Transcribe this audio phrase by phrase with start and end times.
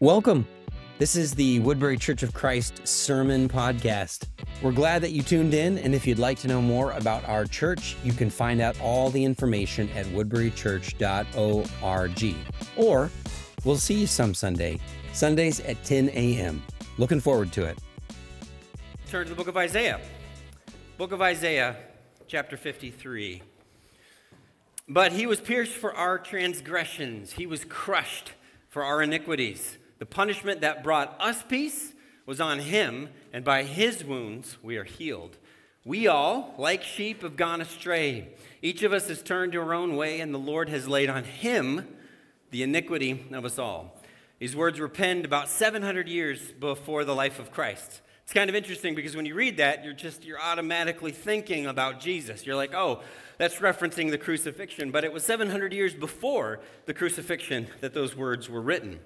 [0.00, 0.46] Welcome.
[1.00, 4.28] This is the Woodbury Church of Christ Sermon Podcast.
[4.62, 7.44] We're glad that you tuned in, and if you'd like to know more about our
[7.44, 12.36] church, you can find out all the information at woodburychurch.org.
[12.76, 13.10] Or
[13.64, 14.78] we'll see you some Sunday,
[15.12, 16.62] Sundays at 10 a.m.
[16.96, 17.76] Looking forward to it.
[19.08, 20.00] Turn to the book of Isaiah.
[20.96, 21.74] Book of Isaiah,
[22.28, 23.42] chapter 53.
[24.88, 28.34] But he was pierced for our transgressions, he was crushed
[28.68, 29.76] for our iniquities.
[29.98, 31.92] The punishment that brought us peace
[32.26, 35.36] was on him, and by his wounds we are healed.
[35.84, 38.28] We all, like sheep, have gone astray.
[38.60, 41.24] Each of us has turned to our own way, and the Lord has laid on
[41.24, 41.88] him
[42.50, 43.98] the iniquity of us all.
[44.38, 48.02] These words were penned about 700 years before the life of Christ.
[48.22, 51.98] It's kind of interesting because when you read that, you're just you're automatically thinking about
[51.98, 52.44] Jesus.
[52.44, 53.02] You're like, "Oh,
[53.38, 58.50] that's referencing the crucifixion," but it was 700 years before the crucifixion that those words
[58.50, 59.00] were written.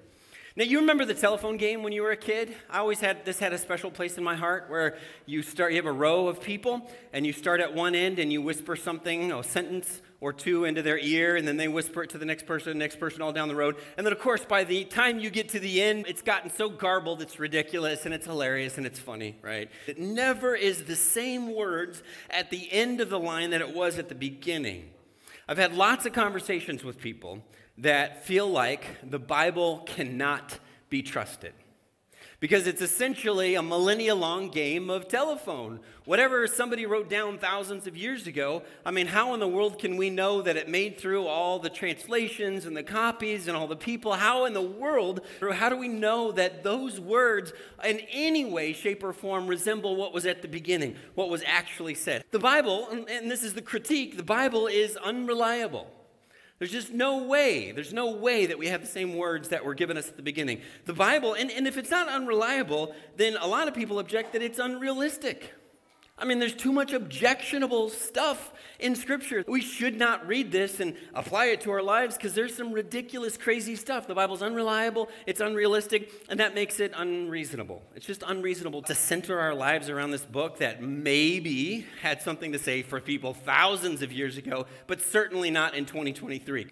[0.55, 2.53] Now, you remember the telephone game when you were a kid?
[2.69, 5.77] I always had this had a special place in my heart where you start, you
[5.77, 9.31] have a row of people, and you start at one end and you whisper something,
[9.31, 12.45] a sentence or two into their ear, and then they whisper it to the next
[12.45, 13.77] person, next person, all down the road.
[13.97, 16.69] And then, of course, by the time you get to the end, it's gotten so
[16.69, 19.71] garbled, it's ridiculous, and it's hilarious, and it's funny, right?
[19.87, 23.97] It never is the same words at the end of the line that it was
[23.97, 24.91] at the beginning.
[25.47, 27.43] I've had lots of conversations with people
[27.77, 31.53] that feel like the Bible cannot be trusted.
[32.39, 35.79] Because it's essentially a millennia long game of telephone.
[36.03, 39.95] Whatever somebody wrote down thousands of years ago, I mean, how in the world can
[39.95, 43.77] we know that it made through all the translations and the copies and all the
[43.77, 44.11] people?
[44.11, 45.21] How in the world,
[45.53, 50.13] how do we know that those words in any way, shape, or form resemble what
[50.13, 52.25] was at the beginning, what was actually said?
[52.31, 55.87] The Bible, and this is the critique, the Bible is unreliable.
[56.63, 59.73] There's just no way, there's no way that we have the same words that were
[59.73, 60.61] given us at the beginning.
[60.85, 64.41] The Bible, and, and if it's not unreliable, then a lot of people object that
[64.41, 65.53] it's unrealistic.
[66.15, 69.43] I mean, there's too much objectionable stuff in Scripture.
[69.47, 73.35] We should not read this and apply it to our lives because there's some ridiculous,
[73.35, 74.05] crazy stuff.
[74.05, 77.81] The Bible's unreliable, it's unrealistic, and that makes it unreasonable.
[77.95, 82.59] It's just unreasonable to center our lives around this book that maybe had something to
[82.59, 86.67] say for people thousands of years ago, but certainly not in 2023.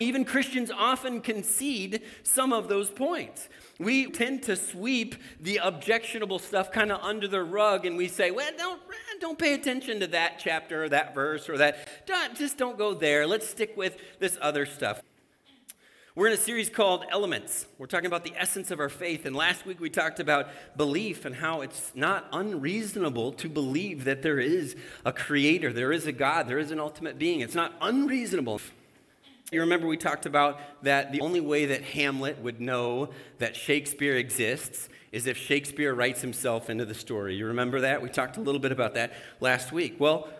[0.00, 3.48] Even Christians often concede some of those points.
[3.78, 8.30] We tend to sweep the objectionable stuff kind of under the rug and we say,
[8.30, 12.06] well, don't, eh, don't pay attention to that chapter or that verse or that.
[12.06, 13.26] Don't, just don't go there.
[13.26, 15.02] Let's stick with this other stuff.
[16.14, 17.64] We're in a series called Elements.
[17.78, 19.24] We're talking about the essence of our faith.
[19.24, 24.20] And last week we talked about belief and how it's not unreasonable to believe that
[24.20, 27.40] there is a creator, there is a God, there is an ultimate being.
[27.40, 28.60] It's not unreasonable.
[29.52, 34.16] You remember we talked about that the only way that Hamlet would know that Shakespeare
[34.16, 37.34] exists is if Shakespeare writes himself into the story.
[37.34, 38.00] You remember that?
[38.00, 39.96] We talked a little bit about that last week.
[39.98, 40.30] Well,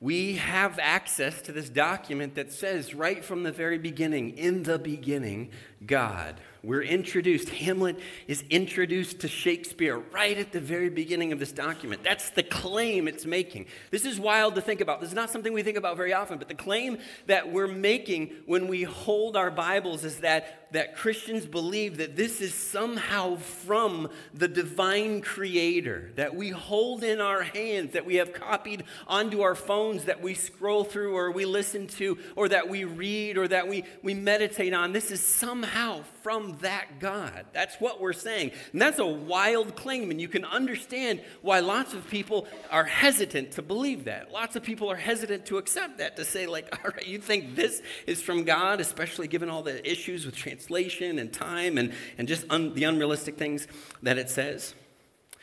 [0.00, 4.78] we have access to this document that says right from the very beginning, in the
[4.78, 5.50] beginning,
[5.84, 6.40] God.
[6.64, 12.04] We're introduced, Hamlet is introduced to Shakespeare right at the very beginning of this document.
[12.04, 13.66] That's the claim it's making.
[13.90, 15.00] This is wild to think about.
[15.00, 18.30] This is not something we think about very often, but the claim that we're making
[18.46, 24.08] when we hold our Bibles is that, that Christians believe that this is somehow from
[24.34, 29.54] the divine creator, that we hold in our hands, that we have copied onto our
[29.54, 33.68] phones, that we scroll through or we listen to, or that we read or that
[33.68, 34.92] we, we meditate on.
[34.92, 37.46] This is somehow from that God.
[37.52, 38.52] That's what we're saying.
[38.72, 43.52] And that's a wild claim, and you can understand why lots of people are hesitant
[43.52, 44.32] to believe that.
[44.32, 47.56] Lots of people are hesitant to accept that, to say, like, all right, you think
[47.56, 52.28] this is from God, especially given all the issues with translation and time and, and
[52.28, 53.66] just un- the unrealistic things
[54.02, 54.74] that it says.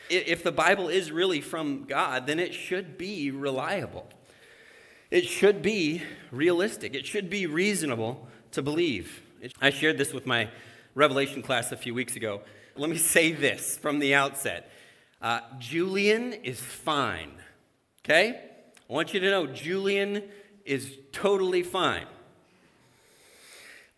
[0.09, 4.07] If the Bible is really from God, then it should be reliable.
[5.11, 6.95] It should be realistic.
[6.95, 9.21] It should be reasonable to believe.
[9.61, 10.49] I shared this with my
[10.95, 12.41] Revelation class a few weeks ago.
[12.75, 14.71] Let me say this from the outset
[15.21, 17.33] uh, Julian is fine,
[18.05, 18.39] okay?
[18.89, 20.23] I want you to know Julian
[20.63, 22.05] is totally fine.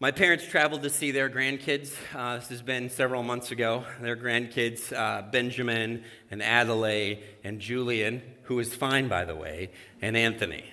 [0.02, 1.94] My parents traveled to see their grandkids.
[2.16, 3.86] Uh, this has been several months ago.
[4.02, 9.70] Their grandkids, uh, Benjamin and Adelaide and Julian, who is fine, by the way,
[10.02, 10.66] and Anthony.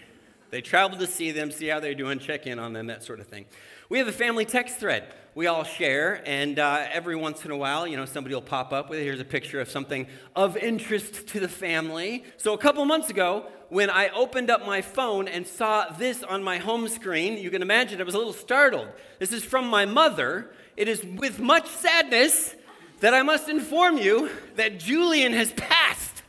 [0.49, 3.21] They traveled to see them, see how they're doing, check in on them, that sort
[3.21, 3.45] of thing.
[3.91, 7.57] We have a family text thread we all share, and uh, every once in a
[7.57, 11.29] while, you know, somebody will pop up with here's a picture of something of interest
[11.29, 12.25] to the family.
[12.39, 16.43] So a couple months ago, when I opened up my phone and saw this on
[16.43, 18.89] my home screen, you can imagine I was a little startled.
[19.19, 20.51] This is from my mother.
[20.77, 22.55] It is with much sadness
[23.01, 26.23] that I must inform you that Julian has passed.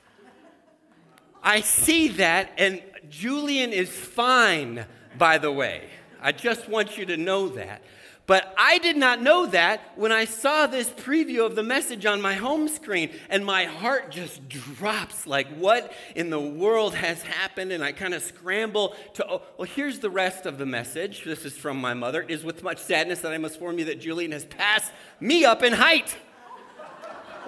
[1.42, 4.86] I see that, and Julian is fine,
[5.18, 5.90] by the way.
[6.22, 7.82] I just want you to know that.
[8.30, 12.22] But I did not know that when I saw this preview of the message on
[12.22, 17.72] my home screen, and my heart just drops like, what in the world has happened?
[17.72, 21.24] And I kind of scramble to, oh, well, here's the rest of the message.
[21.24, 22.22] This is from my mother.
[22.22, 25.44] It is with much sadness that I must inform you that Julian has passed me
[25.44, 26.16] up in height.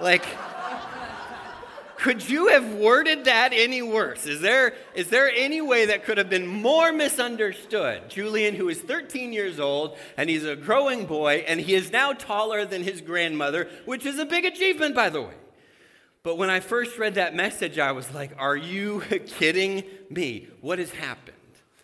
[0.00, 0.24] Like,
[2.02, 4.26] could you have worded that any worse?
[4.26, 8.10] Is there, is there any way that could have been more misunderstood?
[8.10, 12.12] Julian, who is 13 years old, and he's a growing boy, and he is now
[12.12, 15.34] taller than his grandmother, which is a big achievement, by the way.
[16.24, 20.48] But when I first read that message, I was like, Are you kidding me?
[20.60, 21.36] What has happened?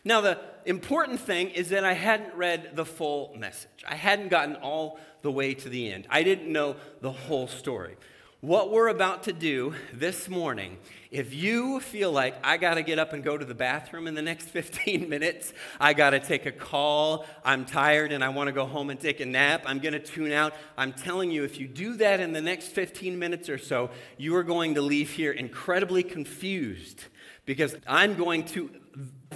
[0.04, 3.84] Now, the important thing is that I hadn't read the full message.
[3.86, 6.08] I hadn't gotten all the way to the end.
[6.10, 7.94] I didn't know the whole story
[8.40, 10.78] what we're about to do this morning,
[11.10, 14.14] if you feel like I got to get up and go to the bathroom in
[14.14, 18.46] the next 15 minutes, I got to take a call, I'm tired and I want
[18.46, 21.42] to go home and take a nap, I'm going to tune out, I'm telling you,
[21.42, 24.82] if you do that in the next 15 minutes or so, you are going to
[24.82, 27.06] leave here incredibly confused
[27.44, 28.70] because I'm going to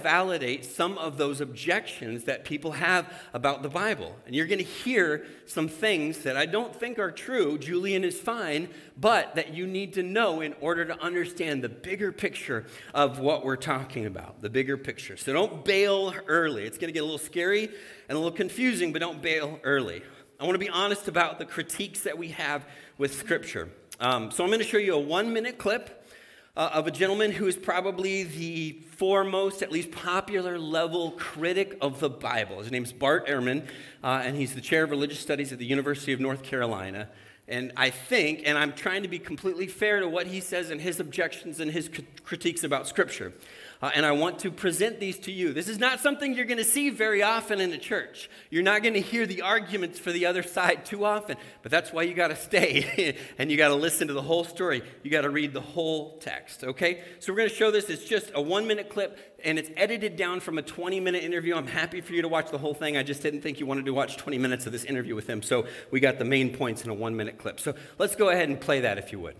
[0.01, 4.15] validate some of those objections that people have about the Bible.
[4.25, 7.57] And you're going to hear some things that I don't think are true.
[7.57, 8.67] Julian is fine,
[8.97, 13.45] but that you need to know in order to understand the bigger picture of what
[13.45, 15.15] we're talking about, the bigger picture.
[15.15, 16.65] So don't bail early.
[16.65, 17.69] It's going to get a little scary
[18.09, 20.03] and a little confusing, but don't bail early.
[20.39, 22.65] I want to be honest about the critiques that we have
[22.97, 23.69] with Scripture.
[23.99, 26.02] Um, so I'm going to show you a one minute clip
[26.55, 31.99] uh, of a gentleman who is probably the foremost, at least popular level critic of
[31.99, 32.59] the Bible.
[32.59, 33.65] His name's Bart Ehrman,
[34.03, 37.09] uh, and he's the chair of religious studies at the University of North Carolina.
[37.47, 40.79] And I think, and I'm trying to be completely fair to what he says and
[40.79, 41.89] his objections and his
[42.23, 43.33] critiques about Scripture.
[43.83, 45.51] Uh, and I want to present these to you.
[45.51, 48.29] This is not something you're going to see very often in a church.
[48.49, 51.91] You're not going to hear the arguments for the other side too often, but that's
[51.91, 54.83] why you got to stay and you got to listen to the whole story.
[55.03, 57.03] You got to read the whole text, okay?
[57.19, 57.89] So we're going to show this.
[57.89, 61.53] It's just a one minute clip and it's edited down from a 20 minute interview.
[61.53, 62.95] I'm happy for you to watch the whole thing.
[62.95, 65.41] I just didn't think you wanted to watch 20 minutes of this interview with him.
[65.41, 67.59] So we got the main points in a one minute clip.
[67.59, 69.35] So let's go ahead and play that if you would.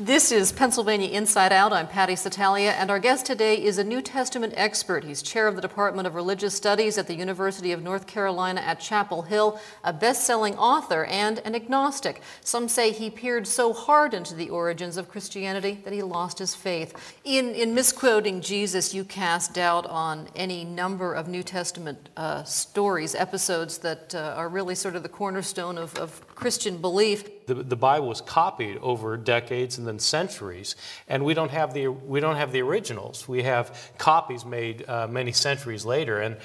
[0.00, 1.74] This is Pennsylvania Inside Out.
[1.74, 5.04] I'm Patty Satalia, and our guest today is a New Testament expert.
[5.04, 8.80] He's chair of the Department of Religious Studies at the University of North Carolina at
[8.80, 12.22] Chapel Hill, a best selling author, and an agnostic.
[12.40, 16.54] Some say he peered so hard into the origins of Christianity that he lost his
[16.54, 16.94] faith.
[17.24, 23.14] In, in misquoting Jesus, you cast doubt on any number of New Testament uh, stories,
[23.14, 27.46] episodes that uh, are really sort of the cornerstone of, of Christian belief.
[27.46, 30.74] The, the Bible was copied over decades and then centuries,
[31.06, 33.28] and we don't have the, we don't have the originals.
[33.28, 36.20] We have copies made uh, many centuries later.
[36.20, 36.36] And,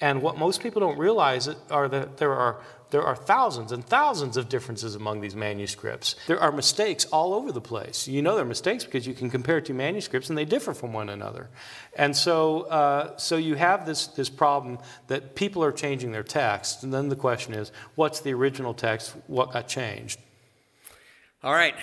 [0.00, 2.58] and what most people don't realize are that there are
[2.90, 6.16] there are thousands and thousands of differences among these manuscripts.
[6.26, 8.08] There are mistakes all over the place.
[8.08, 10.92] You know there are mistakes because you can compare two manuscripts and they differ from
[10.92, 11.48] one another.
[11.96, 14.78] And so, uh, so you have this, this problem
[15.08, 16.82] that people are changing their text.
[16.82, 19.14] And then the question is what's the original text?
[19.26, 20.18] What got changed?
[21.44, 21.74] All right.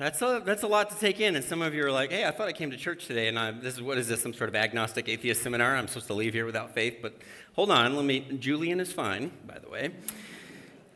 [0.00, 1.36] That's a, that's a lot to take in.
[1.36, 3.38] And some of you are like, hey, I thought I came to church today, and
[3.38, 5.76] I, this is what is this, some sort of agnostic atheist seminar?
[5.76, 7.00] I'm supposed to leave here without faith.
[7.02, 7.18] But
[7.52, 9.90] hold on, let me, Julian is fine, by the way.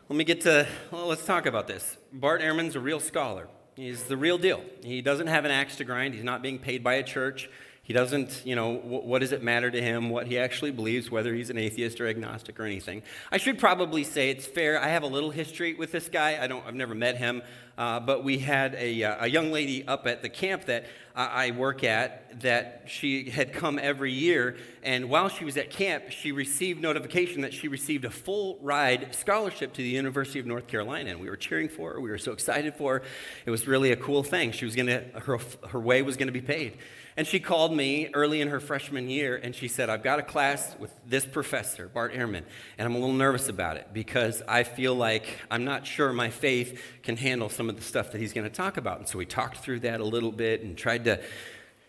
[0.08, 1.99] Let me get to, well, let's talk about this.
[2.14, 3.46] Bart Ehrman's a real scholar.
[3.76, 4.64] He's the real deal.
[4.82, 6.14] He doesn't have an axe to grind.
[6.14, 7.50] He's not being paid by a church.
[7.85, 11.35] He doesn't, you know, what, does it matter to him what he actually believes, whether
[11.35, 13.03] he's an atheist or agnostic or anything.
[13.31, 14.81] I should probably say it's fair.
[14.81, 16.38] I have a little history with this guy.
[16.41, 17.43] I don't, I've never met him.
[17.76, 20.87] Uh, but we had a, uh, a, young lady up at the camp that
[21.17, 24.57] I work at that she had come every year.
[24.83, 29.14] And while she was at camp, she received notification that she received a full ride
[29.14, 31.11] scholarship to the University of North Carolina.
[31.11, 32.00] And we were cheering for her.
[32.00, 33.03] We were so excited for her.
[33.45, 34.53] It was really a cool thing.
[34.53, 35.38] She was to, her,
[35.69, 36.79] her way was going to be paid.
[37.16, 40.23] And she called me early in her freshman year and she said, I've got a
[40.23, 42.42] class with this professor, Bart Ehrman,
[42.76, 46.30] and I'm a little nervous about it because I feel like I'm not sure my
[46.30, 48.99] faith can handle some of the stuff that he's going to talk about.
[48.99, 51.21] And so we talked through that a little bit and tried to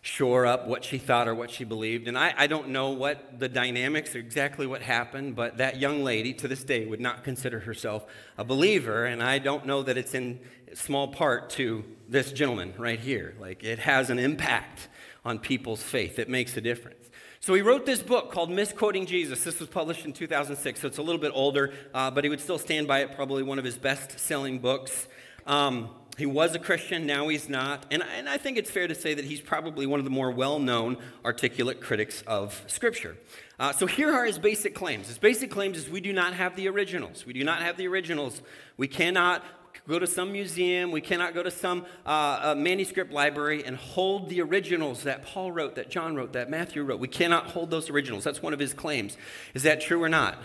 [0.05, 2.08] shore up what she thought or what she believed.
[2.08, 6.03] And I, I don't know what the dynamics or exactly what happened, but that young
[6.03, 8.05] lady to this day would not consider herself
[8.38, 9.05] a believer.
[9.05, 10.39] And I don't know that it's in
[10.75, 13.34] small part to this gentleman right here.
[13.39, 14.89] Like it has an impact
[15.25, 17.10] on people's faith, it makes a difference.
[17.39, 19.44] So he wrote this book called Misquoting Jesus.
[19.44, 22.39] This was published in 2006, so it's a little bit older, uh, but he would
[22.39, 25.08] still stand by it, probably one of his best selling books.
[25.46, 27.86] Um, he was a Christian, now he's not.
[27.91, 30.32] And, and I think it's fair to say that he's probably one of the more
[30.32, 33.17] well known articulate critics of Scripture.
[33.60, 35.08] Uh, so here are his basic claims.
[35.08, 37.25] His basic claims is we do not have the originals.
[37.25, 38.41] We do not have the originals.
[38.77, 39.44] We cannot
[39.88, 44.30] go to some museum, we cannot go to some uh, uh, manuscript library and hold
[44.30, 47.00] the originals that Paul wrote, that John wrote, that Matthew wrote.
[47.00, 48.24] We cannot hold those originals.
[48.24, 49.18] That's one of his claims.
[49.54, 50.38] Is that true or not?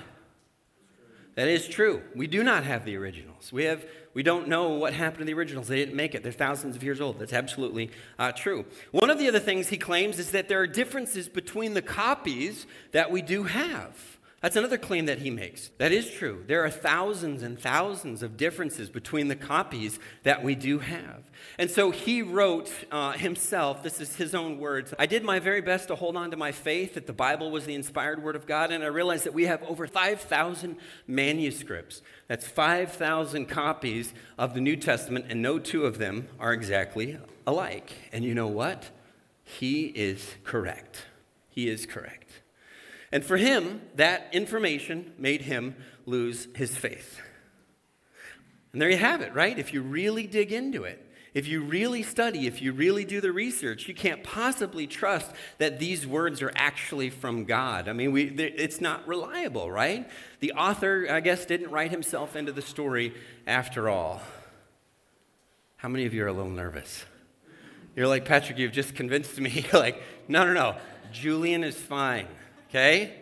[1.37, 2.03] That is true.
[2.15, 3.53] We do not have the originals.
[3.53, 5.69] We have we don't know what happened to the originals.
[5.69, 6.25] They didn't make it.
[6.25, 7.21] They're thousands of years old.
[7.21, 8.65] That's absolutely uh, true.
[8.91, 12.67] One of the other things he claims is that there are differences between the copies
[12.91, 14.19] that we do have.
[14.41, 15.71] That's another claim that he makes.
[15.77, 16.45] That is true.
[16.47, 21.31] There are thousands and thousands of differences between the copies that we do have.
[21.59, 25.61] And so he wrote uh, himself, this is his own words I did my very
[25.61, 28.47] best to hold on to my faith that the Bible was the inspired word of
[28.47, 32.01] God, and I realized that we have over 5,000 manuscripts.
[32.27, 37.93] That's 5,000 copies of the New Testament, and no two of them are exactly alike.
[38.11, 38.89] And you know what?
[39.45, 41.05] He is correct.
[41.51, 42.30] He is correct.
[43.13, 45.75] And for him, that information made him
[46.07, 47.21] lose his faith.
[48.73, 49.59] And there you have it, right?
[49.59, 53.31] If you really dig into it, if you really study, if you really do the
[53.31, 57.89] research, you can't possibly trust that these words are actually from God.
[57.89, 60.09] I mean, we, it's not reliable, right?
[60.41, 63.15] The author, I guess, didn't write himself into the story
[63.47, 64.21] after all.
[65.77, 67.05] How many of you are a little nervous?
[67.95, 69.51] You're like, Patrick, you've just convinced me.
[69.51, 70.77] You're like, no, no, no.
[71.13, 72.27] Julian is fine
[72.71, 73.20] okay?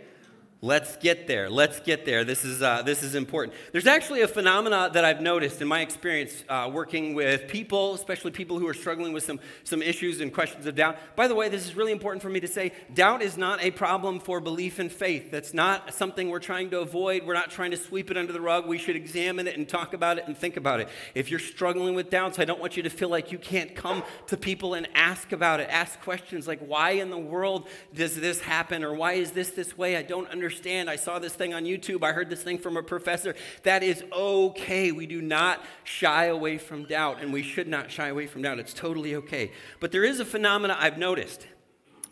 [0.61, 1.49] Let's get there.
[1.49, 2.25] Let's get there.
[2.25, 3.57] This is, uh, this is important.
[3.71, 8.33] There's actually a phenomena that I've noticed in my experience uh, working with people, especially
[8.33, 10.97] people who are struggling with some, some issues and questions of doubt.
[11.15, 13.71] By the way, this is really important for me to say doubt is not a
[13.71, 15.31] problem for belief and faith.
[15.31, 17.25] That's not something we're trying to avoid.
[17.25, 18.67] We're not trying to sweep it under the rug.
[18.67, 20.89] We should examine it and talk about it and think about it.
[21.15, 24.03] If you're struggling with doubts, I don't want you to feel like you can't come
[24.27, 25.69] to people and ask about it.
[25.71, 28.83] Ask questions like, why in the world does this happen?
[28.83, 29.97] Or why is this this way?
[29.97, 30.89] I don't understand understand.
[30.89, 32.03] I saw this thing on YouTube.
[32.03, 33.35] I heard this thing from a professor.
[33.65, 34.93] That is okay.
[34.93, 38.59] We do not shy away from doubt, and we should not shy away from doubt.
[38.59, 39.53] It's totally okay.
[39.79, 41.47] But there is a phenomena I've noticed,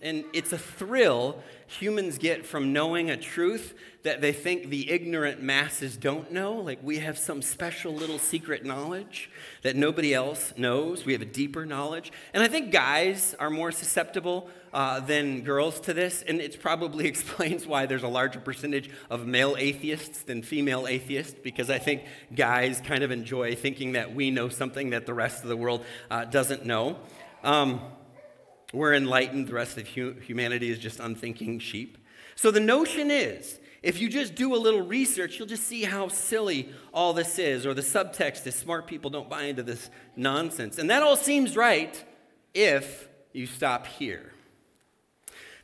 [0.02, 5.42] and it's a thrill humans get from knowing a truth that they think the ignorant
[5.42, 6.56] masses don't know.
[6.56, 9.30] Like we have some special little secret knowledge
[9.62, 11.06] that nobody else knows.
[11.06, 12.12] We have a deeper knowledge.
[12.34, 16.22] And I think guys are more susceptible uh, than girls to this.
[16.22, 21.34] And it probably explains why there's a larger percentage of male atheists than female atheists,
[21.42, 22.02] because I think
[22.34, 25.82] guys kind of enjoy thinking that we know something that the rest of the world
[26.10, 26.98] uh, doesn't know.
[27.42, 27.80] Um,
[28.74, 31.96] we're enlightened, the rest of humanity is just unthinking sheep.
[32.34, 36.08] So the notion is if you just do a little research, you'll just see how
[36.08, 40.76] silly all this is, or the subtext is smart people don't buy into this nonsense.
[40.76, 42.04] And that all seems right
[42.52, 44.32] if you stop here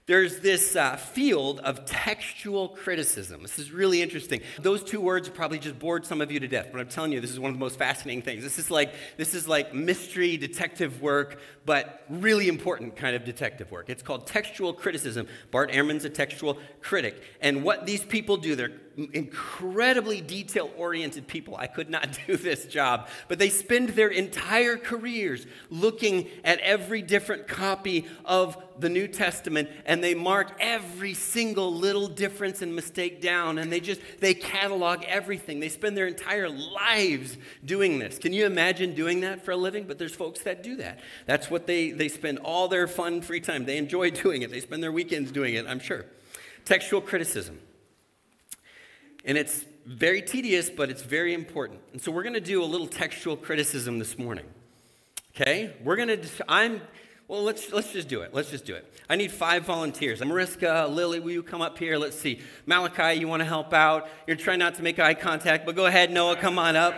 [0.06, 3.42] there's this uh, field of textual criticism.
[3.42, 4.40] This is really interesting.
[4.60, 7.20] Those two words probably just bored some of you to death, but I'm telling you,
[7.20, 8.42] this is one of the most fascinating things.
[8.42, 13.70] This is like this is like mystery detective work, but really important kind of detective
[13.70, 13.88] work.
[13.88, 15.28] It's called textual criticism.
[15.52, 21.56] Bart Ehrman's a textual critic, and what these people do, they're incredibly detail oriented people.
[21.56, 27.02] I could not do this job, but they spend their entire careers looking at every
[27.02, 33.20] different copy of the New Testament and they mark every single little difference and mistake
[33.20, 35.60] down and they just they catalog everything.
[35.60, 38.18] They spend their entire lives doing this.
[38.18, 39.84] Can you imagine doing that for a living?
[39.84, 41.00] But there's folks that do that.
[41.26, 43.64] That's what they they spend all their fun free time.
[43.64, 44.50] They enjoy doing it.
[44.50, 46.06] They spend their weekends doing it, I'm sure.
[46.64, 47.58] Textual criticism.
[49.24, 51.80] And it's very tedious, but it's very important.
[51.92, 54.46] And so we're going to do a little textual criticism this morning.
[55.34, 55.74] Okay?
[55.82, 56.80] We're going to, I'm,
[57.28, 58.34] well, let's, let's just do it.
[58.34, 58.92] Let's just do it.
[59.08, 60.24] I need five volunteers.
[60.24, 61.98] Mariska, Lily, will you come up here?
[61.98, 62.40] Let's see.
[62.66, 64.08] Malachi, you want to help out?
[64.26, 66.94] You're trying not to make eye contact, but go ahead, Noah, come on up.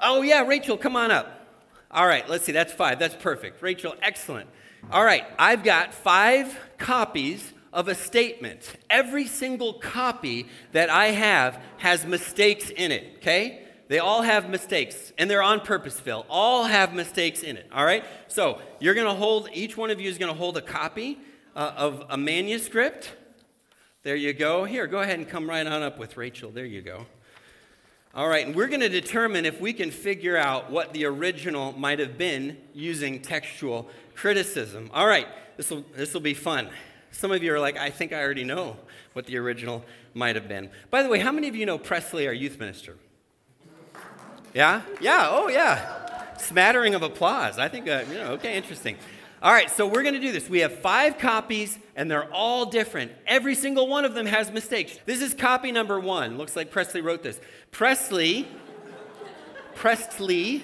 [0.00, 1.46] Oh, yeah, Rachel, come on up.
[1.90, 2.52] All right, let's see.
[2.52, 2.98] That's five.
[2.98, 3.62] That's perfect.
[3.62, 4.50] Rachel, excellent.
[4.90, 8.76] All right, I've got five copies of a statement.
[8.88, 13.62] Every single copy that I have has mistakes in it, okay?
[13.88, 16.26] They all have mistakes, and they're on purpose, Phil.
[16.28, 18.04] All have mistakes in it, all right?
[18.28, 21.18] So you're going to hold, each one of you is going to hold a copy
[21.54, 23.14] uh, of a manuscript.
[24.02, 24.64] There you go.
[24.64, 26.50] Here, go ahead and come right on up with Rachel.
[26.50, 27.06] There you go.
[28.16, 31.72] All right, and we're going to determine if we can figure out what the original
[31.78, 34.90] might have been using textual criticism.
[34.94, 35.26] All right,
[35.58, 36.70] this will this will be fun.
[37.16, 38.76] Some of you are like, I think I already know
[39.14, 39.82] what the original
[40.12, 40.68] might have been.
[40.90, 42.96] By the way, how many of you know Presley, our youth minister?
[44.52, 44.82] Yeah?
[45.00, 46.36] Yeah, oh yeah.
[46.36, 47.58] Smattering of applause.
[47.58, 48.98] I think, uh, you know, okay, interesting.
[49.42, 50.50] All right, so we're going to do this.
[50.50, 53.12] We have five copies, and they're all different.
[53.26, 54.98] Every single one of them has mistakes.
[55.06, 56.36] This is copy number one.
[56.36, 57.40] Looks like Presley wrote this.
[57.70, 58.46] Presley,
[59.74, 60.62] Presley,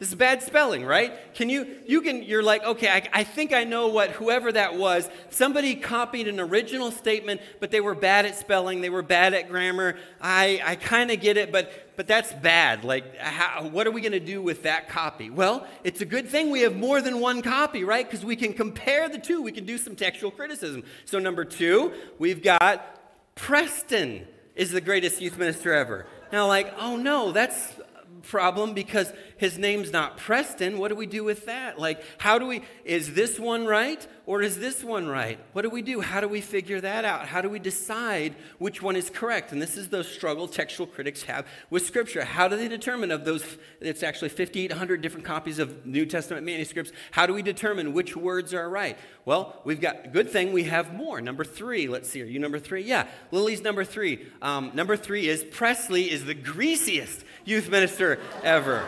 [0.00, 1.34] this is bad spelling, right?
[1.34, 4.76] Can you, you can, you're like, okay, I, I think I know what whoever that
[4.76, 5.06] was.
[5.28, 9.50] Somebody copied an original statement, but they were bad at spelling, they were bad at
[9.50, 9.98] grammar.
[10.18, 12.82] I, I kind of get it, but, but that's bad.
[12.82, 15.28] Like, how, what are we going to do with that copy?
[15.28, 18.08] Well, it's a good thing we have more than one copy, right?
[18.08, 20.82] Because we can compare the two, we can do some textual criticism.
[21.04, 22.98] So, number two, we've got
[23.34, 24.26] Preston
[24.56, 26.06] is the greatest youth minister ever.
[26.32, 27.74] Now, like, oh no, that's
[28.22, 30.78] problem because his name's not Preston.
[30.78, 31.78] What do we do with that?
[31.78, 35.38] Like, how do we, is this one right or is this one right?
[35.52, 36.00] What do we do?
[36.00, 37.26] How do we figure that out?
[37.26, 39.52] How do we decide which one is correct?
[39.52, 42.24] And this is the struggle textual critics have with Scripture.
[42.24, 43.44] How do they determine of those,
[43.80, 48.54] it's actually 5,800 different copies of New Testament manuscripts, how do we determine which words
[48.54, 48.98] are right?
[49.24, 51.20] Well, we've got, good thing we have more.
[51.20, 52.82] Number three, let's see, are you number three?
[52.82, 54.26] Yeah, Lily's number three.
[54.42, 58.86] Um, number three is Presley is the greasiest youth minister ever.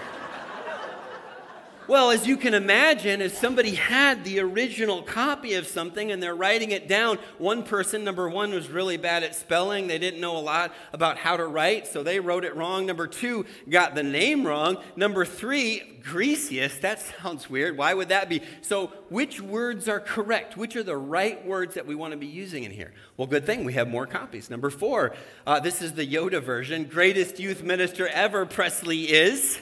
[1.89, 6.35] Well, as you can imagine, if somebody had the original copy of something and they're
[6.35, 9.89] writing it down, one person, number one, was really bad at spelling.
[9.89, 12.87] They didn't know a lot about how to write, so they wrote it wrong.
[12.87, 14.79] Number two, got the name wrong.
[14.95, 16.83] Number three, greasiest.
[16.83, 17.77] That sounds weird.
[17.77, 18.43] Why would that be?
[18.61, 20.57] So, which words are correct?
[20.57, 22.93] Which are the right words that we want to be using in here?
[23.17, 24.51] Well, good thing we have more copies.
[24.51, 25.17] Number four,
[25.49, 26.85] uh, this is the Yoda version.
[26.85, 29.61] Greatest youth minister ever, Presley is.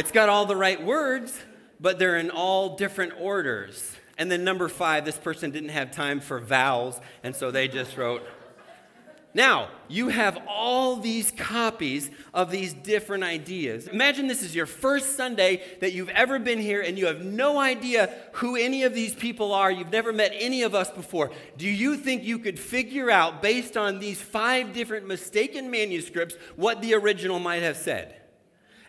[0.00, 1.38] It's got all the right words,
[1.78, 3.94] but they're in all different orders.
[4.16, 7.98] And then number five, this person didn't have time for vowels, and so they just
[7.98, 8.22] wrote.
[9.34, 13.88] Now, you have all these copies of these different ideas.
[13.88, 17.58] Imagine this is your first Sunday that you've ever been here and you have no
[17.58, 19.70] idea who any of these people are.
[19.70, 21.30] You've never met any of us before.
[21.58, 26.80] Do you think you could figure out, based on these five different mistaken manuscripts, what
[26.80, 28.19] the original might have said?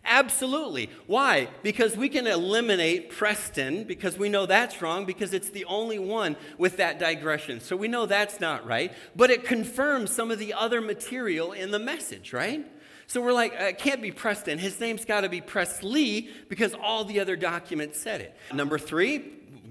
[0.04, 0.90] Absolutely.
[1.06, 1.48] Why?
[1.62, 6.36] Because we can eliminate Preston because we know that's wrong because it's the only one
[6.58, 7.60] with that digression.
[7.60, 11.72] So we know that's not right, but it confirms some of the other material in
[11.72, 12.66] the message, right?
[13.06, 14.58] So we're like, uh, it can't be Preston.
[14.58, 18.36] His name's got to be Presley because all the other documents said it.
[18.54, 19.26] Number three,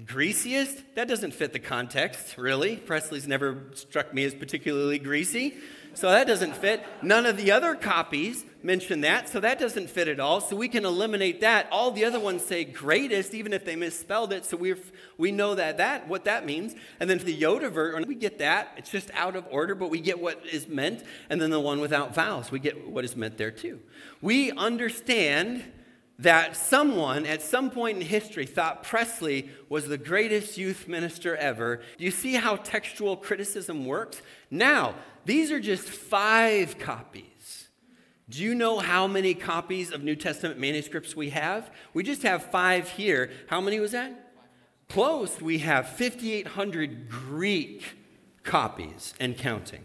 [0.05, 0.83] greasiest?
[0.95, 2.75] That doesn't fit the context, really.
[2.75, 5.55] Presley's never struck me as particularly greasy.
[5.93, 6.83] So that doesn't fit.
[7.01, 10.39] None of the other copies mention that, so that doesn't fit at all.
[10.39, 11.67] So we can eliminate that.
[11.71, 14.45] All the other ones say greatest, even if they misspelled it.
[14.45, 14.75] So we
[15.17, 16.75] we know that that what that means.
[16.99, 18.73] And then the Yoda version, we get that.
[18.77, 21.03] It's just out of order, but we get what is meant.
[21.29, 23.79] And then the one without vowels, we get what is meant there too.
[24.21, 25.63] We understand
[26.21, 31.77] that someone at some point in history thought Presley was the greatest youth minister ever.
[31.97, 34.21] Do you see how textual criticism works?
[34.51, 37.69] Now, these are just five copies.
[38.29, 41.71] Do you know how many copies of New Testament manuscripts we have?
[41.93, 43.31] We just have five here.
[43.47, 44.33] How many was that?
[44.89, 45.41] Close.
[45.41, 47.97] We have 5,800 Greek
[48.43, 49.83] copies and counting.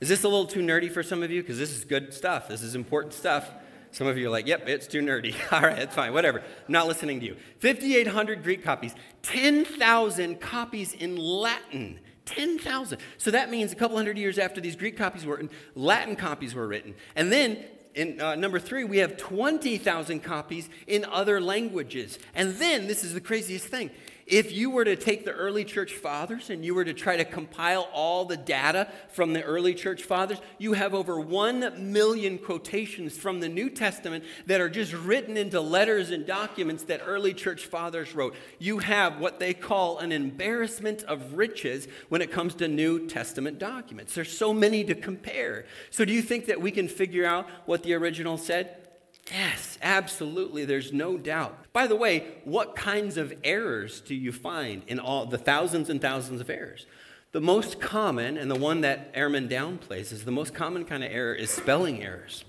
[0.00, 1.42] Is this a little too nerdy for some of you?
[1.42, 2.48] Because this is good stuff.
[2.48, 3.50] This is important stuff.
[3.90, 5.34] Some of you are like, yep, it's too nerdy.
[5.52, 6.40] All right, that's fine, whatever.
[6.40, 7.36] I'm not listening to you.
[7.60, 12.00] 5,800 Greek copies, 10,000 copies in Latin.
[12.26, 12.98] 10,000.
[13.18, 16.54] So that means a couple hundred years after these Greek copies were written, Latin copies
[16.54, 16.94] were written.
[17.16, 17.58] And then
[17.94, 22.18] in uh, number three, we have 20,000 copies in other languages.
[22.34, 23.90] And then, this is the craziest thing
[24.26, 27.24] if you were to take the early church fathers and you were to try to
[27.24, 33.16] compile all the data from the early church fathers, you have over 1 million quotations
[33.16, 37.66] from the New Testament that are just written into letters and documents that early church
[37.66, 38.34] fathers wrote.
[38.58, 43.58] You have what they call an embarrassment of riches when it comes to New Testament
[43.58, 44.14] documents.
[44.14, 45.66] There's so many to compare.
[45.90, 48.83] So, do you think that we can figure out what the original said?
[49.30, 50.64] Yes, absolutely.
[50.64, 51.56] There's no doubt.
[51.72, 56.00] By the way, what kinds of errors do you find in all the thousands and
[56.00, 56.86] thousands of errors?
[57.32, 61.10] The most common, and the one that Ehrman downplays, is the most common kind of
[61.10, 62.44] error is spelling errors.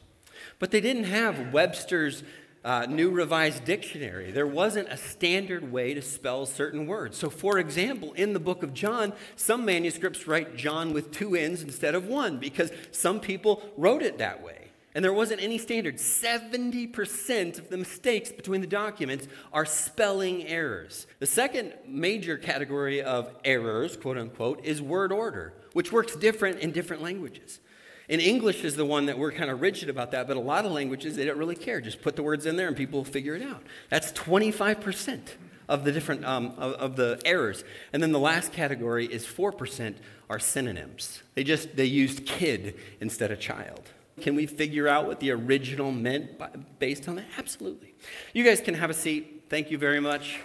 [0.60, 2.24] But they didn't have Webster's
[2.64, 4.32] uh, New Revised Dictionary.
[4.32, 7.18] There wasn't a standard way to spell certain words.
[7.18, 11.62] So, for example, in the book of John, some manuscripts write John with two N's
[11.64, 14.64] instead of one because some people wrote it that way.
[14.95, 15.97] And there wasn't any standard.
[15.97, 21.05] 70% of the mistakes between the documents are spelling errors.
[21.19, 26.71] The second major category of errors, quote unquote, is word order, which works different in
[26.71, 27.60] different languages.
[28.08, 30.63] In English is the one that we're kind of rigid about that, but a lot
[30.63, 31.81] of languages, they don't really care.
[31.81, 33.63] Just put the words in there and people will figure it out.
[33.89, 35.19] That's 25%
[35.67, 37.65] of the different, um, of, of the errors.
[37.91, 39.95] And then the last category is 4%
[40.29, 41.21] are synonyms.
[41.34, 43.89] They just, they used kid instead of child.
[44.21, 46.49] Can we figure out what the original meant by,
[46.80, 47.25] based on that?
[47.38, 47.95] Absolutely.
[48.34, 49.45] You guys can have a seat.
[49.49, 50.39] Thank you very much.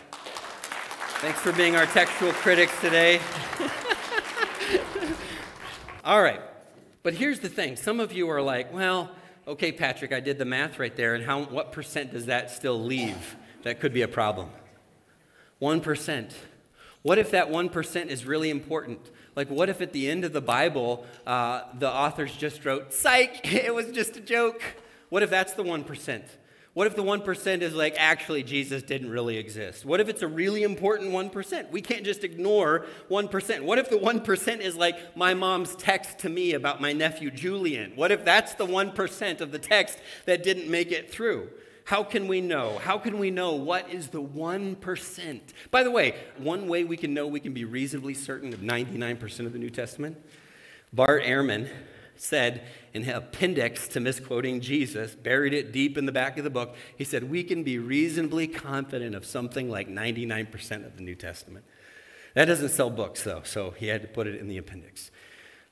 [1.21, 3.21] Thanks for being our textual critics today.
[6.05, 6.41] All right.
[7.03, 9.11] But here's the thing some of you are like, well,
[9.47, 12.83] okay, Patrick, I did the math right there, and how, what percent does that still
[12.83, 13.37] leave?
[13.63, 14.51] That could be a problem.
[15.61, 16.33] 1%.
[17.03, 19.11] What if that 1% is really important?
[19.35, 23.41] Like, what if at the end of the Bible, uh, the authors just wrote, psych,
[23.53, 24.63] it was just a joke?
[25.09, 26.23] What if that's the 1%?
[26.73, 29.85] What if the 1% is like, actually, Jesus didn't really exist?
[29.85, 31.71] What if it's a really important 1%?
[31.71, 33.63] We can't just ignore 1%.
[33.63, 37.93] What if the 1% is like my mom's text to me about my nephew Julian?
[37.97, 41.51] What if that's the 1% of the text that didn't make it through?
[41.91, 42.79] How can we know?
[42.79, 45.41] How can we know what is the 1%?
[45.73, 49.45] By the way, one way we can know we can be reasonably certain of 99%
[49.45, 50.17] of the New Testament,
[50.93, 51.69] Bart Ehrman
[52.15, 56.51] said in an appendix to misquoting Jesus, buried it deep in the back of the
[56.51, 61.17] book, he said, We can be reasonably confident of something like 99% of the New
[61.17, 61.65] Testament.
[62.35, 65.11] That doesn't sell books, though, so he had to put it in the appendix.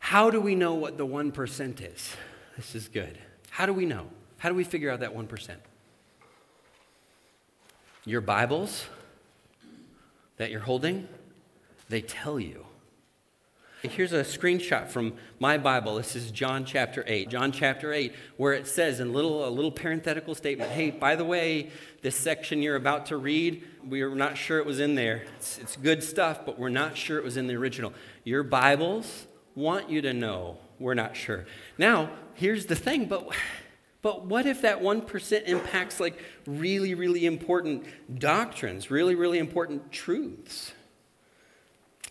[0.01, 2.17] How do we know what the 1% is?
[2.57, 3.19] This is good.
[3.51, 4.09] How do we know?
[4.39, 5.59] How do we figure out that 1%?
[8.09, 8.87] Your Bibles
[10.39, 11.07] that you're holding,
[11.91, 12.65] they tell you.
[13.83, 15.97] Here's a screenshot from my Bible.
[15.97, 17.29] This is John chapter 8.
[17.29, 21.25] John chapter 8, where it says in little, a little parenthetical statement hey, by the
[21.25, 21.69] way,
[22.01, 25.25] this section you're about to read, we're not sure it was in there.
[25.37, 27.93] It's, it's good stuff, but we're not sure it was in the original.
[28.25, 31.45] Your Bibles want you to know we're not sure.
[31.77, 33.29] Now, here's the thing, but.
[34.09, 37.85] But what if that 1% impacts like really, really important
[38.19, 40.73] doctrines, really, really important truths?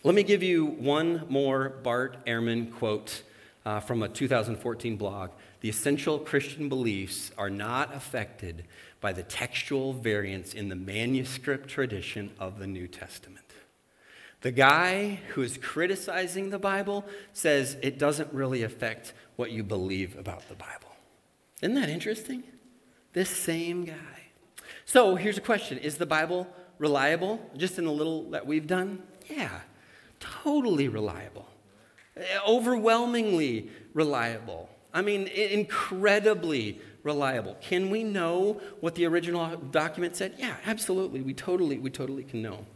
[0.04, 3.24] Let me give you one more Bart Ehrman quote
[3.66, 5.30] uh, from a 2014 blog.
[5.60, 8.66] The essential Christian beliefs are not affected
[9.00, 13.44] by the textual variance in the manuscript tradition of the New Testament.
[14.42, 20.16] The guy who is criticizing the Bible says it doesn't really affect what you believe
[20.16, 20.87] about the Bible.
[21.62, 22.44] Isn't that interesting?
[23.12, 23.94] This same guy.
[24.84, 26.46] So here's a question Is the Bible
[26.78, 27.40] reliable?
[27.56, 29.02] Just in the little that we've done?
[29.28, 29.60] Yeah
[30.20, 31.46] totally reliable,
[32.16, 34.68] eh, overwhelmingly reliable.
[34.92, 37.56] I mean, incredibly reliable.
[37.60, 40.34] Can we know what the original document said?
[40.38, 41.20] Yeah, absolutely.
[41.20, 42.66] We totally, we totally can know.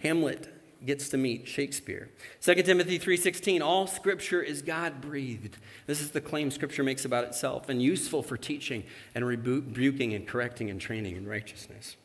[0.00, 0.52] Hamlet
[0.84, 2.10] gets to meet Shakespeare.
[2.40, 5.56] 2 Timothy 3:16 all scripture is God-breathed.
[5.86, 8.84] This is the claim scripture makes about itself and useful for teaching
[9.14, 11.96] and rebuking and correcting and training in righteousness.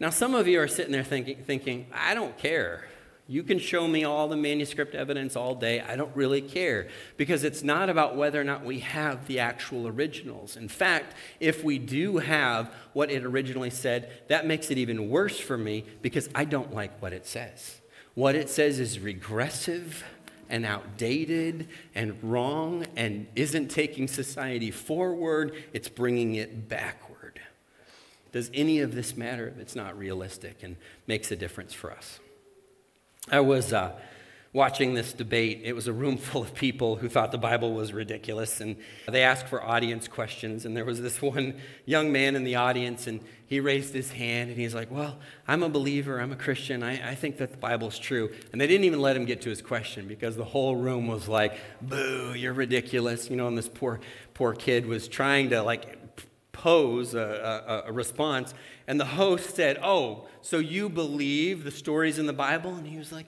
[0.00, 2.87] Now some of you are sitting there thinking thinking I don't care.
[3.30, 5.82] You can show me all the manuscript evidence all day.
[5.82, 6.88] I don't really care
[7.18, 10.56] because it's not about whether or not we have the actual originals.
[10.56, 15.38] In fact, if we do have what it originally said, that makes it even worse
[15.38, 17.82] for me because I don't like what it says.
[18.14, 20.04] What it says is regressive
[20.48, 27.42] and outdated and wrong and isn't taking society forward, it's bringing it backward.
[28.32, 32.20] Does any of this matter if it's not realistic and makes a difference for us?
[33.30, 33.92] I was uh,
[34.54, 35.60] watching this debate.
[35.62, 39.22] It was a room full of people who thought the Bible was ridiculous, and they
[39.22, 40.64] asked for audience questions.
[40.64, 44.50] And there was this one young man in the audience, and he raised his hand,
[44.50, 47.58] and he's like, Well, I'm a believer, I'm a Christian, I, I think that the
[47.58, 48.30] Bible's true.
[48.52, 51.28] And they didn't even let him get to his question because the whole room was
[51.28, 53.28] like, Boo, you're ridiculous.
[53.28, 54.00] You know, and this poor,
[54.34, 56.07] poor kid was trying to like
[56.58, 58.54] pose a, a, a, response.
[58.86, 62.74] And the host said, Oh, so you believe the stories in the Bible?
[62.74, 63.26] And he was like,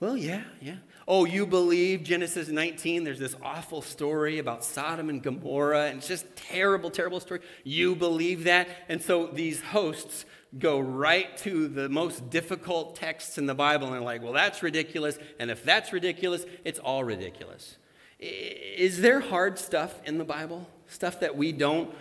[0.00, 0.76] Well, yeah, yeah.
[1.06, 3.04] Oh, you believe Genesis 19?
[3.04, 7.40] There's this awful story about Sodom and Gomorrah, and it's just terrible, terrible story.
[7.64, 8.68] You believe that?
[8.88, 10.24] And so these hosts
[10.58, 14.62] go right to the most difficult texts in the Bible and they're like, well, that's
[14.62, 15.18] ridiculous.
[15.38, 17.78] And if that's ridiculous, it's all ridiculous.
[18.18, 20.68] Is there hard stuff in the Bible?
[20.92, 21.92] stuff that we don't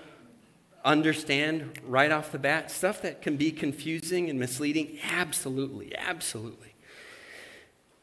[0.84, 4.98] understand right off the bat, stuff that can be confusing and misleading?
[5.12, 6.74] Absolutely, absolutely.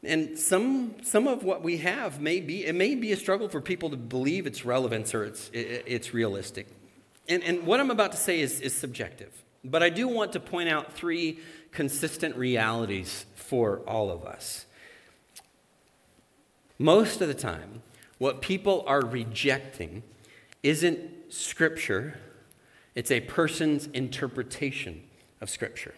[0.03, 3.59] And some, some of what we have may be, it may be a struggle for
[3.59, 6.67] people to believe its relevance or it's, it, it's realistic.
[7.27, 9.43] And, and what I'm about to say is, is subjective.
[9.63, 11.39] But I do want to point out three
[11.71, 14.65] consistent realities for all of us.
[16.77, 17.81] Most of the time,
[18.19, 20.03] what people are rejecting
[20.63, 22.17] isn't Scripture,
[22.95, 25.03] it's a person's interpretation
[25.41, 25.95] of Scripture.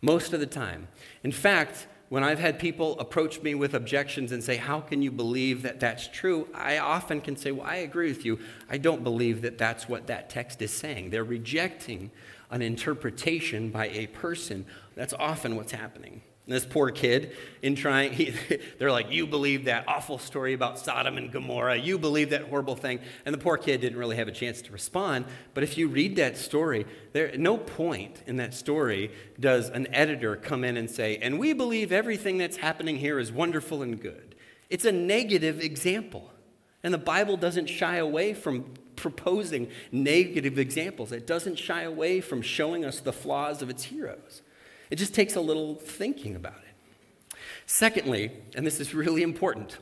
[0.00, 0.88] Most of the time.
[1.22, 5.10] In fact, when I've had people approach me with objections and say, How can you
[5.10, 6.48] believe that that's true?
[6.54, 8.38] I often can say, Well, I agree with you.
[8.70, 11.10] I don't believe that that's what that text is saying.
[11.10, 12.10] They're rejecting
[12.50, 14.66] an interpretation by a person.
[14.94, 16.22] That's often what's happening.
[16.46, 18.32] And this poor kid, in trying, he,
[18.78, 21.76] they're like, You believe that awful story about Sodom and Gomorrah.
[21.76, 23.00] You believe that horrible thing.
[23.24, 25.24] And the poor kid didn't really have a chance to respond.
[25.54, 29.92] But if you read that story, there, at no point in that story does an
[29.92, 34.00] editor come in and say, And we believe everything that's happening here is wonderful and
[34.00, 34.36] good.
[34.70, 36.30] It's a negative example.
[36.84, 42.40] And the Bible doesn't shy away from proposing negative examples, it doesn't shy away from
[42.40, 44.42] showing us the flaws of its heroes.
[44.90, 47.36] It just takes a little thinking about it.
[47.66, 49.78] Secondly, and this is really important,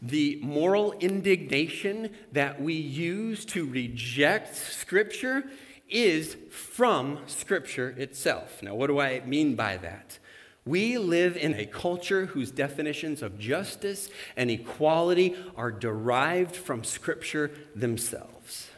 [0.00, 5.44] the moral indignation that we use to reject Scripture
[5.88, 8.62] is from Scripture itself.
[8.62, 10.18] Now, what do I mean by that?
[10.64, 17.52] We live in a culture whose definitions of justice and equality are derived from Scripture
[17.74, 18.68] themselves.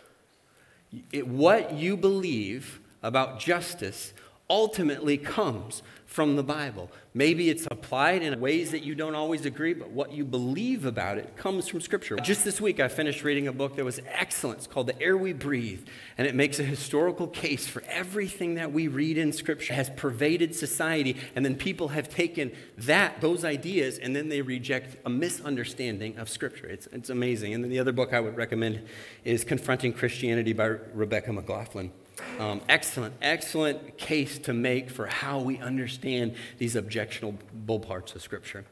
[1.13, 4.13] It, what you believe about justice
[4.51, 6.91] ultimately comes from the Bible.
[7.13, 11.19] Maybe it's applied in ways that you don't always agree, but what you believe about
[11.19, 12.17] it comes from Scripture.
[12.17, 14.59] Just this week, I finished reading a book that was excellent.
[14.59, 18.73] It's called The Air We Breathe, and it makes a historical case for everything that
[18.73, 23.99] we read in Scripture has pervaded society, and then people have taken that, those ideas,
[23.99, 26.67] and then they reject a misunderstanding of Scripture.
[26.67, 27.53] It's, it's amazing.
[27.53, 28.87] And then the other book I would recommend
[29.25, 31.93] is Confronting Christianity by Rebecca McLaughlin.
[32.39, 38.65] Um, excellent, excellent case to make for how we understand these objectionable parts of Scripture.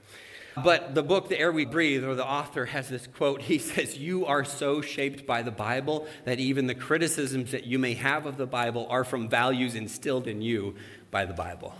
[0.62, 3.42] But the book, The Air We Breathe, or the author has this quote.
[3.42, 7.78] He says, You are so shaped by the Bible that even the criticisms that you
[7.78, 10.74] may have of the Bible are from values instilled in you
[11.10, 11.74] by the Bible.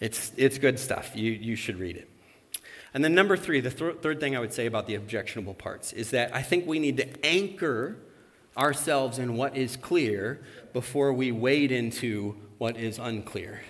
[0.00, 1.12] It's, it's good stuff.
[1.14, 2.08] You, you should read it.
[2.92, 5.92] And then, number three, the th- third thing I would say about the objectionable parts
[5.92, 7.98] is that I think we need to anchor
[8.56, 10.40] ourselves in what is clear
[10.72, 13.62] before we wade into what is unclear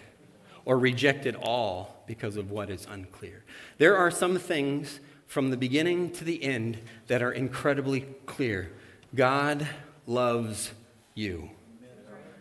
[0.65, 3.45] or reject it all because of what is unclear.
[3.79, 8.73] There are some things from the beginning to the end that are incredibly clear.
[9.15, 9.67] God
[10.07, 10.73] loves
[11.15, 11.51] you.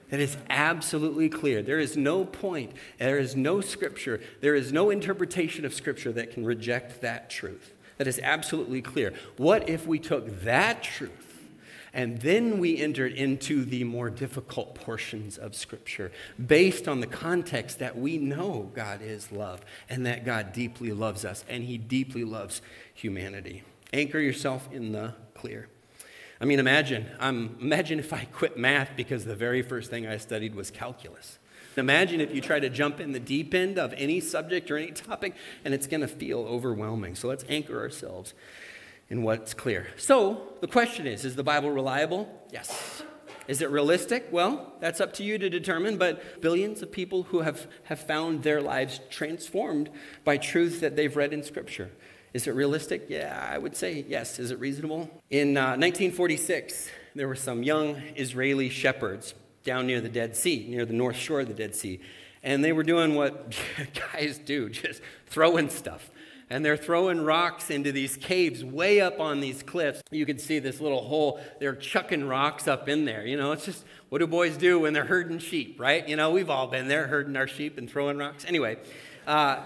[0.09, 1.61] That is absolutely clear.
[1.61, 6.31] There is no point, there is no scripture, there is no interpretation of scripture that
[6.31, 7.75] can reject that truth.
[7.97, 9.13] That is absolutely clear.
[9.37, 11.28] What if we took that truth
[11.99, 16.13] and then we entered into the more difficult portions of Scripture
[16.47, 21.25] based on the context that we know God is love and that God deeply loves
[21.25, 22.61] us and He deeply loves
[22.93, 23.63] humanity.
[23.91, 25.67] Anchor yourself in the clear.
[26.39, 30.15] I mean, imagine, um, imagine if I quit math because the very first thing I
[30.15, 31.37] studied was calculus.
[31.75, 34.93] Imagine if you try to jump in the deep end of any subject or any
[34.93, 35.35] topic,
[35.65, 37.15] and it's going to feel overwhelming.
[37.15, 38.33] So let's anchor ourselves
[39.09, 39.87] in what's clear.
[39.97, 42.29] So the question is Is the Bible reliable?
[42.51, 43.03] Yes.
[43.47, 44.27] Is it realistic?
[44.29, 48.43] Well, that's up to you to determine, but billions of people who have, have found
[48.43, 49.89] their lives transformed
[50.23, 51.89] by truths that they've read in Scripture.
[52.31, 53.07] Is it realistic?
[53.09, 54.37] Yeah, I would say yes.
[54.37, 55.09] Is it reasonable?
[55.31, 60.85] In uh, 1946, there were some young Israeli shepherds down near the Dead Sea, near
[60.85, 61.99] the north shore of the Dead Sea.
[62.43, 63.55] And they were doing what
[64.13, 66.11] guys do, just throwing stuff
[66.49, 70.01] and they're throwing rocks into these caves way up on these cliffs.
[70.11, 71.39] You can see this little hole.
[71.59, 73.25] They're chucking rocks up in there.
[73.25, 76.07] You know, it's just what do boys do when they're herding sheep, right?
[76.07, 78.45] You know, we've all been there herding our sheep and throwing rocks.
[78.45, 78.77] Anyway,
[79.27, 79.61] uh,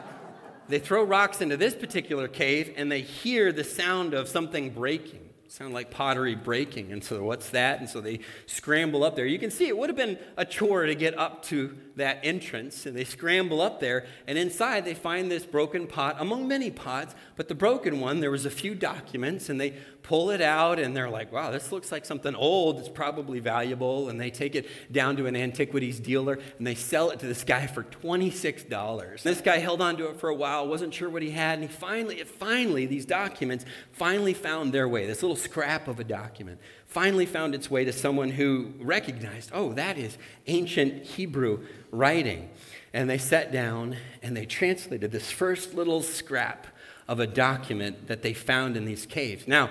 [0.68, 5.30] they throw rocks into this particular cave and they hear the sound of something breaking
[5.54, 6.92] sound like pottery breaking.
[6.92, 7.80] And so, what's that?
[7.80, 9.28] And so they scramble up there.
[9.28, 12.88] You can see it would have been a chore to get up to that entrance.
[12.88, 17.14] And they scramble up there, and inside they find this broken pot among many pots.
[17.36, 20.98] But the broken one, there was a few documents, and they pull it out, and
[20.98, 22.80] they're like, wow, this looks like something old.
[22.80, 24.10] It's probably valuable.
[24.10, 27.44] And they take it down to an antiquities dealer, and they sell it to this
[27.44, 29.22] guy for $26.
[29.22, 31.70] This guy held on to it for a while, wasn't sure what he had, and
[31.70, 35.06] he finally, finally, these documents finally found their way.
[35.06, 39.74] This little scrap of a document finally found its way to someone who recognized, oh,
[39.74, 42.50] that is ancient Hebrew writing.
[42.94, 46.68] And they sat down and they translated this first little scrap
[47.08, 49.48] of a document that they found in these caves.
[49.48, 49.70] Now,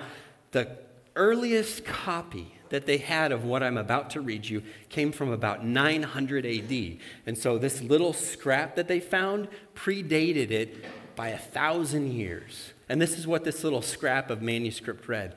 [0.50, 0.68] the
[1.16, 5.64] earliest copy that they had of what I'm about to read you came from about
[5.64, 6.98] 900 AD.
[7.26, 12.72] And so this little scrap that they found predated it by a thousand years.
[12.88, 15.36] And this is what this little scrap of manuscript read.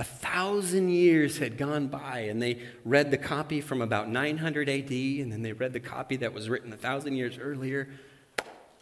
[0.00, 4.90] A thousand years had gone by, and they read the copy from about 900 AD,
[4.90, 7.86] and then they read the copy that was written a thousand years earlier.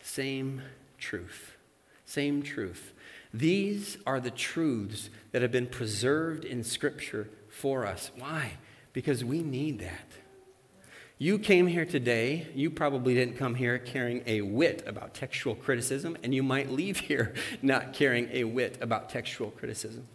[0.00, 0.62] Same
[0.96, 1.56] truth.
[2.04, 2.92] Same truth.
[3.34, 8.12] These are the truths that have been preserved in Scripture for us.
[8.16, 8.52] Why?
[8.92, 10.06] Because we need that.
[11.18, 16.16] You came here today, you probably didn't come here carrying a whit about textual criticism,
[16.22, 20.06] and you might leave here not carrying a whit about textual criticism.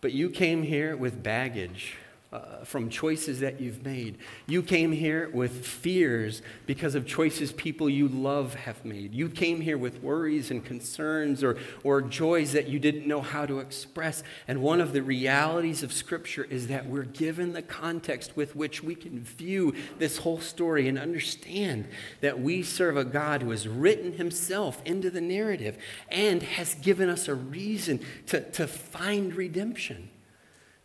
[0.00, 1.94] But you came here with baggage
[2.32, 4.16] uh, from choices that you've made.
[4.46, 9.12] You came here with fears because of choices people you love have made.
[9.12, 13.46] You came here with worries and concerns or, or joys that you didn't know how
[13.46, 14.22] to express.
[14.46, 18.80] And one of the realities of Scripture is that we're given the context with which
[18.80, 21.88] we can view this whole story and understand
[22.20, 25.76] that we serve a God who has written himself into the narrative
[26.08, 30.09] and has given us a reason to, to find redemption.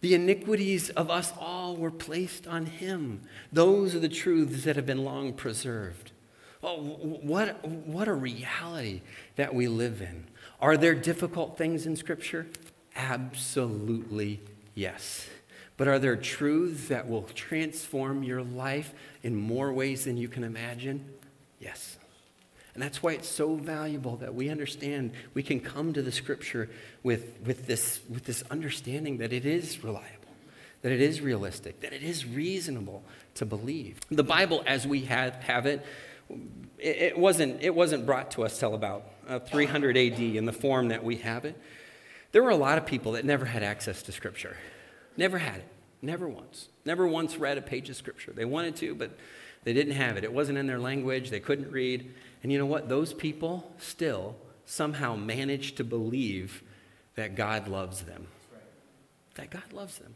[0.05, 3.21] The iniquities of us all were placed on him.
[3.51, 6.11] Those are the truths that have been long preserved.
[6.61, 9.01] Oh, what, what a reality
[9.35, 10.27] that we live in.
[10.61, 12.45] Are there difficult things in Scripture?
[12.95, 14.41] Absolutely
[14.75, 15.27] yes.
[15.75, 20.43] But are there truths that will transform your life in more ways than you can
[20.43, 21.03] imagine?
[21.59, 21.97] Yes.
[22.75, 26.69] And that's why it's so valuable that we understand we can come to the scripture
[27.03, 30.33] with, with, this, with this understanding that it is reliable,
[30.81, 33.01] that it is realistic, that it is reasonable
[33.35, 34.01] to believe.
[34.11, 35.85] The Bible, as we have, have it,
[36.77, 40.89] it, wasn't, it wasn't brought to us till about uh, 300 AD in the form
[40.89, 41.57] that we have it.
[42.33, 44.57] There were a lot of people that never had access to scripture,
[45.15, 45.67] never had it,
[46.01, 48.33] never once, never once read a page of scripture.
[48.33, 49.17] They wanted to, but
[49.63, 50.25] they didn't have it.
[50.25, 52.13] It wasn't in their language, they couldn't read.
[52.45, 52.89] And you know what?
[52.89, 56.61] Those people still somehow manage to believe
[57.15, 58.27] that God loves them.
[59.33, 60.13] That God loves them.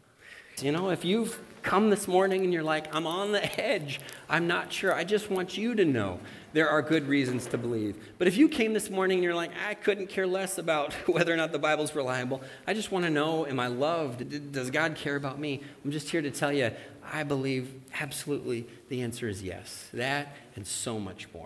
[0.61, 4.45] You know, if you've come this morning and you're like, I'm on the edge, I'm
[4.45, 6.19] not sure, I just want you to know
[6.53, 7.97] there are good reasons to believe.
[8.19, 11.33] But if you came this morning and you're like, I couldn't care less about whether
[11.33, 14.51] or not the Bible's reliable, I just want to know, am I loved?
[14.51, 15.63] Does God care about me?
[15.83, 16.69] I'm just here to tell you,
[17.11, 19.87] I believe absolutely the answer is yes.
[19.93, 21.37] That and so much more.